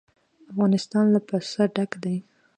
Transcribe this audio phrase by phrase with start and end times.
[0.51, 2.17] افغانستان له پسه ډک دی.